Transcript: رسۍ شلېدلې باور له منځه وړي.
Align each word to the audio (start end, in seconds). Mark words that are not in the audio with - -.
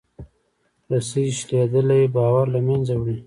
رسۍ 0.91 1.25
شلېدلې 1.37 2.01
باور 2.15 2.45
له 2.53 2.59
منځه 2.67 2.93
وړي. 2.99 3.17